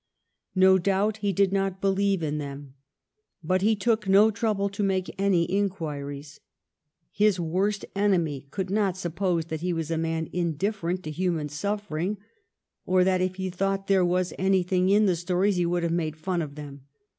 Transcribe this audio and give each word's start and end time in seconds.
No 0.55 0.79
doubt 0.79 1.17
he 1.17 1.31
did 1.31 1.53
not 1.53 1.79
believe 1.79 2.23
in 2.23 2.39
them. 2.39 2.73
But 3.43 3.61
he 3.61 3.75
took 3.75 4.07
no 4.09 4.31
trouble 4.31 4.67
to 4.67 4.81
make 4.81 5.13
any 5.21 5.43
inquiries. 5.43 6.39
His 7.11 7.39
worst 7.39 7.85
enemy 7.95 8.47
could 8.49 8.71
not 8.71 8.97
suppose 8.97 9.45
that 9.45 9.61
he 9.61 9.73
was 9.73 9.91
a 9.91 9.99
man 9.99 10.27
indifferent 10.33 11.03
to 11.03 11.11
human 11.11 11.49
suffering, 11.49 12.17
or 12.83 13.03
that 13.03 13.21
if 13.21 13.35
he 13.35 13.51
thought 13.51 13.85
there 13.85 14.03
was 14.03 14.33
anything 14.39 14.89
in 14.89 15.05
the 15.05 15.15
stories 15.15 15.57
he 15.57 15.67
would 15.67 15.83
have 15.83 15.91
made 15.91 16.17
fun 16.17 16.41
of 16.41 16.55
them. 16.55 16.87